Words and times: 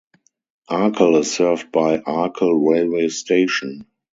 Arkel 0.71 1.19
is 1.19 1.31
served 1.31 1.71
by 1.71 1.99
Arkel 1.99 2.67
railway 2.67 3.07
station. 3.07 3.85